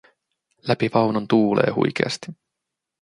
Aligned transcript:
Läpi 0.67 0.89
vaunun 0.95 1.27
tuulee 1.27 1.69
huikeasti. 1.75 2.27